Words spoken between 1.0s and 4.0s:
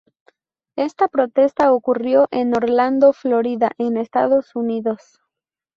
protesta ocurrió en Orlando, Florida en